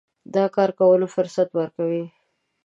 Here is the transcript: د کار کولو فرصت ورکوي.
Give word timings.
د 0.33 0.35
کار 0.55 0.69
کولو 0.79 1.07
فرصت 1.15 1.49
ورکوي. 1.59 2.03